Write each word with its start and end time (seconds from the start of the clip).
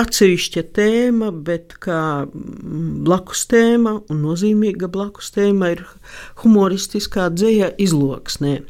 Atsevišķa 0.00 0.62
tēma, 0.76 1.30
bet 1.44 1.76
kā 1.82 2.00
blakus 2.32 3.44
tēma 3.50 3.98
un 4.10 4.22
nozīmīga 4.24 4.88
blakus 4.92 5.32
tēma 5.34 5.72
ir 5.74 5.84
humoristiskā 6.42 7.28
dzēja 7.34 7.72
izloksnē. 7.82 8.60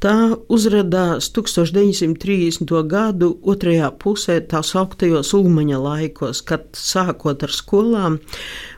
Tā 0.00 0.14
uzrādījās 0.48 1.26
1930. 1.36 2.70
gadu 2.88 3.34
otrajā 3.52 3.90
pusē, 4.00 4.38
tā 4.48 4.62
sauktajos 4.64 5.34
ulmaņa 5.36 5.80
laikos, 5.84 6.40
kad 6.48 6.70
sākot 6.72 7.44
ar 7.44 7.52
skolām 7.52 8.16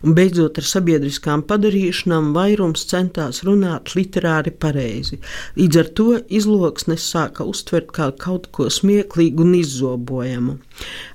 un 0.03 0.17
beidzot 0.17 0.59
ar 0.59 0.67
sabiedriskām 0.67 1.45
padarīšanām, 1.47 2.33
vairums 2.35 2.83
centās 2.91 3.45
runāt 3.47 3.95
literāri 3.95 4.51
pareizi. 4.51 5.21
Līdz 5.61 5.83
ar 5.85 5.93
to 6.01 6.09
izloksnes 6.27 7.07
sāka 7.15 7.47
uztvert 7.47 7.95
kā 7.95 8.11
kaut 8.19 8.51
ko 8.51 8.67
smieklīgu 8.67 9.47
un 9.47 9.55
izzobojamu. 9.61 10.59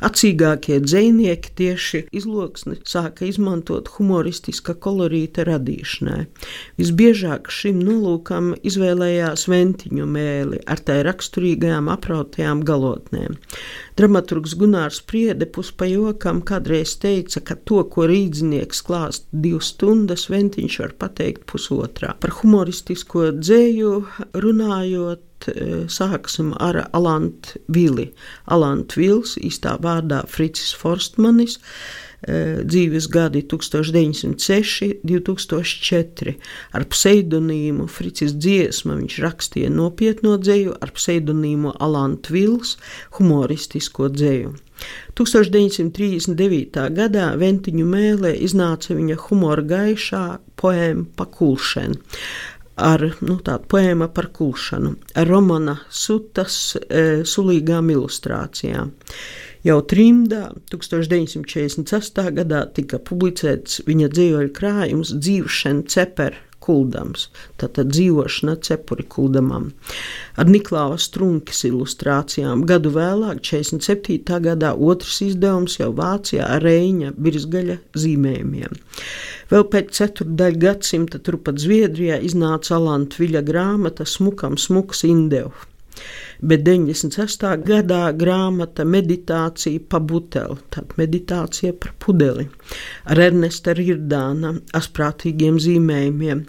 Acīgākie 0.07 0.79
dzinieki 0.83 1.53
tieši 1.57 2.03
izloksni 2.15 2.77
sāka 2.87 3.25
izmantot 3.27 3.89
humoristiska 3.95 4.75
kolorīta 4.77 5.45
radīšanai. 5.47 6.27
Visbiežāk 6.77 7.49
šim 7.53 7.81
nolūkam 7.85 8.53
izvēlējās 8.67 9.47
ventiņu 9.51 10.07
mēli 10.13 10.61
ar 10.69 10.83
tai 10.85 10.99
raksturīgajām 11.07 11.89
aprautajām 11.93 12.63
galotnēm. 12.67 13.37
Dramaturgs 13.97 14.53
Gunārs 14.59 14.99
Priede 15.09 15.47
puspajokam 15.49 16.43
kādreiz 16.45 16.93
teica, 17.01 17.41
ka 17.41 17.57
to, 17.57 17.81
ko 17.89 18.05
rīdzinieks 18.09 18.83
klāst 18.85 19.25
divas 19.31 19.71
stundas, 19.73 20.27
ventiņš 20.29 20.79
var 20.83 20.93
pateikt 21.01 21.47
pusotrā. 21.49 22.13
Par 22.21 22.35
humoristisko 22.41 23.31
dzēju 23.39 23.93
runājot, 24.37 25.26
sāksim 25.91 26.53
ar 26.59 26.87
Alantu 26.93 27.61
Vili. 27.67 28.09
Alantu 28.47 29.01
Vils, 29.01 29.37
īstā 29.37 29.77
vārdā 29.83 30.23
Fricis 30.27 30.73
Forstmanis, 30.73 31.59
Eh, 32.25 32.63
dzīves 32.65 33.05
gadi 33.13 33.43
1906, 33.45 34.95
2004. 35.05 36.33
Ar 36.73 36.85
pseidonīmu 36.89 37.85
Fricis 37.93 38.33
Dziesma 38.33 38.95
viņš 38.97 39.19
rakstīja 39.21 39.69
nopietno 39.69 40.33
dzēju, 40.41 40.73
ar 40.81 40.95
pseidonīmu 40.97 41.75
Alants 41.77 42.33
Vils 42.33 42.73
humoristisko 43.19 44.09
dzēju. 44.09 44.55
1939. 45.13 46.89
gadā 46.97 47.29
Ventiņu 47.37 47.85
mēlē 47.85 48.33
iznāca 48.41 48.97
viņa 48.97 49.21
humora 49.27 49.61
gaišā 49.61 50.25
poēma 50.57 51.05
Pakulšana 51.17 52.01
ar 52.77 53.03
nu, 53.25 53.39
tādu 53.43 53.67
poēmu 53.73 54.09
par 54.13 54.29
kulšanu, 54.35 54.95
ar 55.17 55.27
Romana 55.29 55.77
Sutas 55.89 56.77
e, 56.77 57.23
sulīgām 57.27 57.91
ilustrācijām. 57.93 58.93
Jau 59.65 59.77
trimdā 59.89 60.43
1948. 60.71 62.27
gadā 62.37 62.61
tika 62.77 63.01
publicēts 63.03 63.81
viņa 63.87 64.11
dzīvoļu 64.13 64.53
krājums 64.55 65.15
Dzīvšana 65.17 65.87
cepera 65.91 66.46
kuldams, 66.63 67.27
tātad 67.61 67.91
dzīvošana 67.93 68.57
cepuri 68.65 69.05
kuldamam. 69.07 69.69
Ar 70.37 70.49
Niklāva 70.49 70.97
Strunkis 71.01 71.63
ilustrācijām 71.69 72.65
gadu 72.69 72.91
vēlāk, 72.95 73.41
47. 73.45 74.41
gadā, 74.47 74.73
otrs 74.73 75.21
izdevums 75.25 75.77
jau 75.79 75.93
Vācijā 75.97 76.49
ar 76.57 76.65
Reņa 76.65 77.13
birzgaļa 77.17 77.79
zīmējumiem. 77.97 78.77
Vēl 79.53 79.65
pēc 79.71 79.95
ceturdaļa 80.01 80.63
gadsimta 80.65 81.23
turpat 81.23 81.61
Zviedrijā 81.63 82.19
iznāca 82.27 82.75
Alanta 82.77 83.21
Viļa 83.21 83.45
grāmata 83.47 84.07
Smukam 84.07 84.59
smuks 84.59 85.05
Indevs 85.07 85.65
bet 86.41 86.65
96. 86.67 87.45
gadā 87.67 88.01
grāmata 88.17 88.85
Meditācija 88.85 89.83
pa 89.89 89.99
buteli, 89.99 90.57
tātad 90.73 90.97
meditācija 90.99 91.73
par 91.73 91.95
pudeli, 92.03 92.47
ar 93.05 93.23
Ernesta 93.29 93.75
Rirdāna 93.77 94.57
asprātīgiem 94.77 95.61
zīmējumiem. 95.63 96.45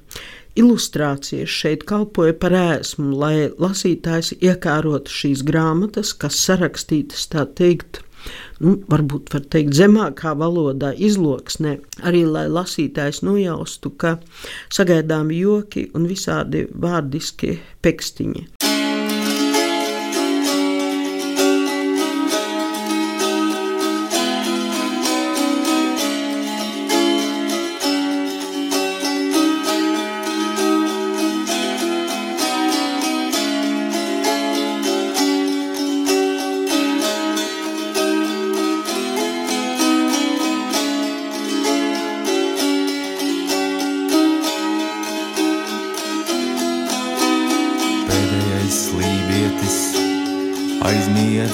Ilustrācijas 0.58 1.52
šeit 1.54 1.84
kalpoja 1.86 2.34
par 2.34 2.56
ēsmu, 2.58 3.12
lai 3.14 3.46
lasītājs 3.62 4.34
iekārotu 4.40 5.14
šīs 5.14 5.44
grāmatas, 5.46 6.10
kas 6.18 6.40
sarakstītas 6.48 7.28
tā 7.30 7.46
teikt 7.46 8.02
nu, 8.64 8.74
varbūt 8.90 9.32
var 9.34 9.44
teikt, 9.52 9.76
zemākā 9.78 10.34
valodā, 10.38 10.92
izloksnē, 11.08 11.78
arī 12.08 12.24
lai 12.28 12.46
lasītājs 12.52 13.22
nojaustu, 13.26 13.94
ka 13.94 14.16
sagaidāmi 14.74 15.42
joki 15.42 15.88
un 15.94 16.08
visādi 16.10 16.66
vārdiski 16.74 17.58
pekstiņi. 17.84 18.67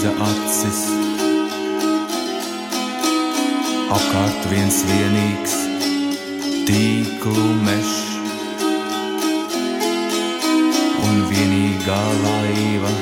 Aizmiedza 0.04 0.12
acis. 0.20 0.80
Apkārt 3.94 4.48
viens 4.50 4.82
vienīgs 4.88 5.54
tīklu 6.66 7.46
mežs 7.64 7.94
un 11.04 11.24
vienīgā 11.30 12.02
laiva 12.24 12.92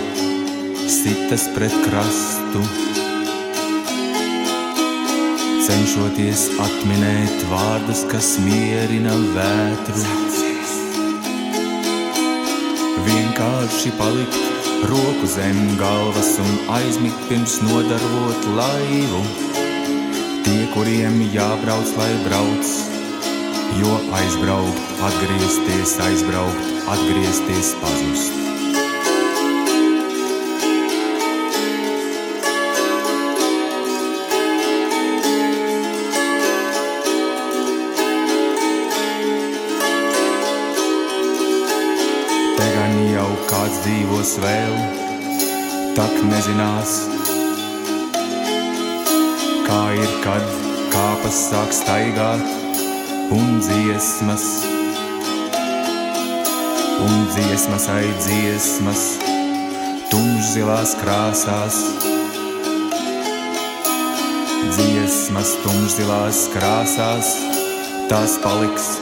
sitas 0.87 1.49
pret 1.57 1.75
krastu. 1.87 2.63
Cenšoties 5.63 6.49
atminēt 6.61 7.47
vārdus, 7.51 8.05
kas 8.11 8.35
mierina 8.43 9.15
vētru, 9.35 10.07
vienkārši 13.07 13.95
palikt 13.99 14.52
roku 14.91 15.27
zem 15.27 15.77
galvas 15.79 16.39
un 16.39 16.75
aizmigt 16.75 17.29
pirms 17.29 17.61
nodarot 17.63 18.43
laivu. 18.59 19.23
Tie, 20.45 20.67
kuriem 20.75 21.21
jābrauc, 21.35 21.91
lai 21.99 22.13
brauc, 22.27 22.73
jo 23.81 23.93
aizbraukt, 24.21 24.95
atgriezties, 25.09 25.99
aizbraukt, 26.07 26.73
atgriezties, 26.95 27.77
pazust. 27.83 28.52
Dzīvos 43.83 44.37
vēl, 44.43 44.75
tak 45.97 46.13
nezinās, 46.29 46.93
kā 49.67 49.81
ir, 49.99 50.13
kad 50.23 50.45
kāpas 50.93 51.39
sāk 51.49 51.73
staigāt 51.75 52.45
un 53.35 53.57
dziesmas, 53.65 54.45
un 57.07 57.25
dziesmas 57.33 57.89
ai 57.91 58.05
dziesmas, 58.21 59.07
tumšzilās 60.13 60.95
krāsās. 61.01 61.81
Dziesmas 64.73 65.57
tumšzilās 65.65 66.45
krāsās, 66.55 67.33
tās 68.13 68.39
paliks 68.45 68.93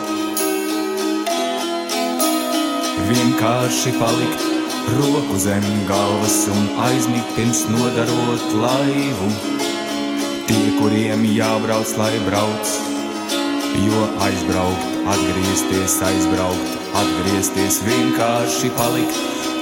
vienkārši 3.11 3.93
palikt 3.99 4.60
roku 4.99 5.38
zem 5.38 5.67
galvas 5.88 6.38
un 6.53 6.69
aizmigt 6.88 7.35
pirms 7.37 7.65
nodarot 7.73 8.47
laivu. 8.62 9.32
Tie, 10.47 10.69
kuriem 10.79 11.27
jābrauc, 11.35 11.97
lai 11.99 12.15
brauc, 12.29 12.79
Jo 13.71 14.00
aizbraukt, 14.27 14.87
atgriezties, 15.06 15.94
aizbraukt, 16.03 16.73
atgriezties, 17.00 17.79
vienkārši 17.87 18.71
palikt 18.75 19.15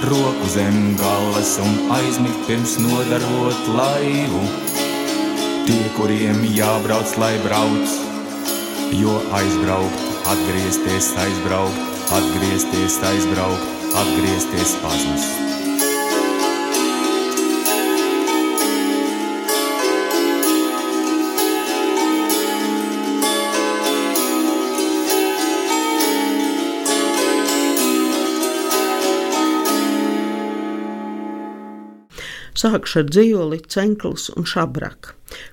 roku 0.09 0.49
zem 0.49 0.97
galvas 0.97 1.59
un 1.63 1.93
aizmigt 1.93 2.41
pirms 2.49 2.79
nodarot 2.81 3.69
laivu. 3.77 4.43
Tie, 5.69 5.85
kuriem 5.99 6.41
jābrauc, 6.57 7.13
lai 7.21 7.35
brauc, 7.45 7.97
jo 8.97 9.19
aizbraukt, 9.39 10.07
atgriezties, 10.33 11.13
aizbraukt, 11.27 11.99
atgriezties, 12.19 12.97
aizbraukt, 13.13 13.78
atgriezties 13.95 14.77
pazust. 14.83 15.49
Sākšu 32.59 33.05
ar 33.05 33.05
dzīvoli 33.07 33.61
cenklis 33.71 34.25
un 34.35 34.43
šabraka, 34.49 35.13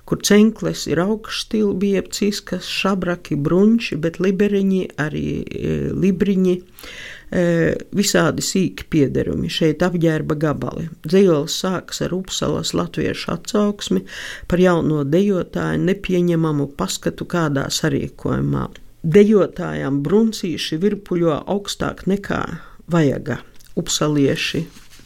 kur 0.09 0.23
cenklis 0.25 0.87
ir 0.89 0.97
augšstilbi, 1.03 1.91
jeb 1.99 2.07
ciskas, 2.17 2.65
šabraki 2.65 3.37
bruņši, 3.45 3.99
bet 4.01 4.17
liberiņi, 4.17 4.81
arī 5.03 5.27
e, 5.43 5.75
libriņi, 5.93 6.55
e, 6.57 7.14
visādi 7.31 8.43
sīki 8.45 8.85
piederumi, 8.91 9.49
šeit 9.51 9.83
apģērba 9.85 10.37
gabali. 10.39 10.87
Dzīvolis 11.07 11.57
sāks 11.63 12.03
ar 12.05 12.13
Upsalas 12.15 12.73
latviešu 12.77 13.31
atsauksmi 13.33 14.03
par 14.47 14.61
jauno 14.61 15.03
dejotāju 15.03 15.81
nepieņemamu 15.87 16.69
paskatu 16.77 17.27
kādā 17.29 17.67
sarīkojumā. 17.73 18.69
Dejotājām 19.05 19.99
bruncīši 20.05 20.79
virpuļo 20.81 21.41
augstāk 21.53 22.05
nekā 22.09 22.41
vajaga, 22.89 23.39
upsalieši 23.77 24.63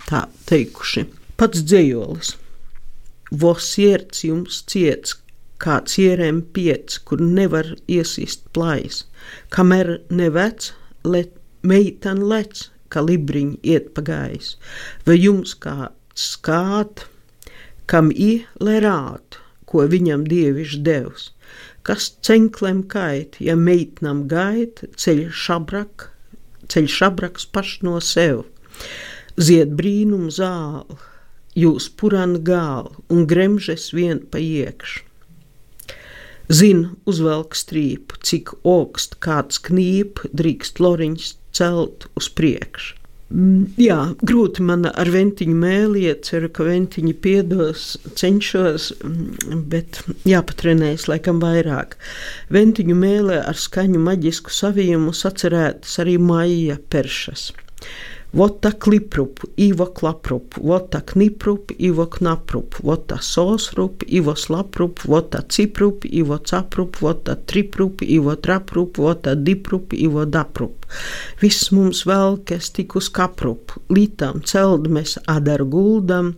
tā 0.07 0.27
teikuši 0.49 1.07
pats 1.39 1.63
dzējolis. 1.63 2.35
Vos 3.41 3.65
sirds 3.75 4.23
jums 4.25 4.63
ciets, 4.67 5.15
kā 5.61 5.79
cierēm 5.87 6.41
piec, 6.55 6.95
kur 7.05 7.21
nevar 7.21 7.73
iesist 7.91 8.47
plājas, 8.55 9.03
kamēr 9.53 9.99
nevec, 10.09 10.71
let 11.03 11.35
meitan 11.63 12.23
lec, 12.29 12.67
kā 12.89 13.03
libriņi 13.05 13.59
iet 13.63 13.91
pagājis, 13.97 14.55
vai 15.05 15.17
jums 15.19 15.55
kāds 15.59 16.29
skāt, 16.29 17.05
kam 17.89 18.11
i 18.11 18.45
lerāt, 18.61 19.39
ko 19.69 19.85
viņam 19.89 20.25
dievišs 20.29 20.79
devs, 20.85 21.29
kas 21.85 22.11
cenklem 22.25 22.81
kait, 22.89 23.37
ja 23.39 23.55
meitnam 23.55 24.25
gait, 24.29 24.83
ceļ 24.97 25.29
šabrak, 25.33 26.09
ceļ 26.69 26.89
šabraks 26.95 27.45
paš 27.53 27.77
no 27.85 27.99
sev, 28.03 28.43
zied 29.37 29.75
brīnum 29.77 30.29
zāli, 30.33 30.97
jūs 31.57 31.89
puran 31.99 32.39
gālu 32.45 33.03
un 33.09 33.25
gremžes 33.29 33.89
vien 33.95 34.21
pa 34.31 34.41
iekšu. 34.41 35.05
Zinu, 36.49 36.95
uzvelk 37.05 37.53
strīpu, 37.53 38.17
cik 38.25 38.55
augst 38.65 39.19
kāds 39.21 39.61
knīp, 39.61 40.23
drīkst 40.33 40.79
loriņš 40.81 41.27
celt 41.55 42.07
uz 42.19 42.29
priekšu. 42.35 42.95
Mm, 43.29 43.75
jā, 43.77 43.97
grūti 44.25 44.63
man 44.65 44.87
ar 44.89 45.09
ventiņu 45.13 45.53
mēliet, 45.53 46.23
ceru, 46.25 46.47
ka 46.49 46.65
ventiņi 46.65 47.11
piedos, 47.21 47.83
cenšos, 48.17 48.87
mm, 49.05 49.59
bet 49.69 49.99
jāpatrenējas 50.25 51.05
laikam 51.11 51.37
vairāk. 51.43 51.93
Ventiņu 52.49 52.95
mēlē 52.97 53.43
ar 53.51 53.59
skaņu 53.59 54.01
maģisku 54.01 54.53
savijumu 54.53 55.13
sacerētas 55.13 55.99
arī 56.01 56.17
maija 56.17 56.79
peršas. 56.89 57.51
Vota 58.31 58.71
kliprup, 58.71 59.39
Ivo 59.57 59.85
klaprup, 59.85 60.53
vota 60.61 61.01
kniprup, 61.01 61.71
Ivo 61.77 62.05
knaprup, 62.05 62.75
vota 62.83 63.17
sosrup, 63.21 64.03
Ivo 64.07 64.35
slaprup, 64.35 64.99
vota 65.05 65.41
ciprup, 65.49 66.05
Ivo 66.05 66.37
caprup, 66.37 67.01
vota 67.01 67.35
triprup, 67.35 68.01
Ivo 68.01 68.35
traprup, 68.35 68.97
vota 68.97 69.33
diprup, 69.35 69.93
Ivo 69.93 70.25
daprup. 70.25 70.85
Viss 71.41 71.71
mums 71.73 72.03
vēl, 72.05 72.37
kas 72.45 72.69
tik 72.69 72.93
uz 73.01 73.09
kaprup, 73.09 73.73
lītam 73.89 74.43
celd 74.45 74.85
mēs 74.93 75.17
adaru 75.25 75.65
guldam, 75.73 76.35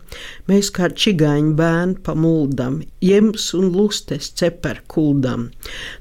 mēs 0.48 0.72
kā 0.72 0.88
čigāņu 0.96 1.54
bērni 1.60 2.00
pamuldam, 2.08 2.80
jems 3.04 3.50
un 3.60 3.68
lustes 3.76 4.32
ceper 4.40 4.80
kuldam. 4.88 5.50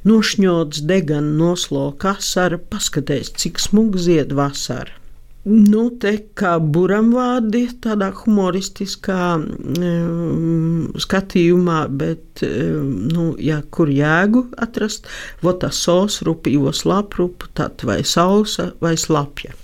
Nošņots 0.06 0.86
degan 0.86 1.34
noslo 1.42 1.90
kasara, 1.98 2.62
paskaties, 2.70 3.34
cik 3.34 3.58
smug 3.58 3.98
zied 3.98 4.38
vasara. 4.38 4.99
Nu, 5.48 5.86
te 5.96 6.10
kā 6.36 6.58
buramvārdi, 6.60 7.62
tādā 7.80 8.10
humoristiskā 8.12 9.38
um, 9.40 10.90
skatījumā, 11.00 11.78
bet, 11.88 12.42
um, 12.44 12.90
nu, 13.08 13.24
ja 13.40 13.62
kur 13.72 13.88
jēgu 13.88 14.50
atrast, 14.60 15.08
vota 15.40 15.72
sos, 15.72 16.20
rupi, 16.28 16.52
ivos 16.58 16.84
laprupu, 16.84 17.48
tad 17.56 17.80
vai 17.88 18.02
sausa 18.04 18.74
vai 18.84 18.98
slapja. 19.00 19.56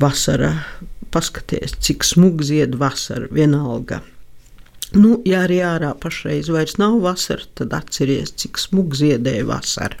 Vasara, 0.00 0.54
paskaties, 1.12 1.76
cik 1.84 2.04
smug 2.04 2.40
zied 2.48 2.80
vasara, 2.80 3.28
vienalga. 3.28 4.00
Nu, 4.96 5.18
ja 5.28 5.44
arī 5.44 5.60
ārā 5.60 5.92
pašreiz 6.00 6.48
vairs 6.48 6.78
nav 6.80 7.02
vasara, 7.04 7.44
tad 7.58 7.76
atceries, 7.76 8.32
cik 8.40 8.56
smug 8.64 8.96
ziedēja 8.96 9.44
vasara. 9.52 10.00